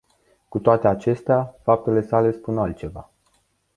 [0.49, 3.11] Cu toate acestea, faptele sale spun altceva.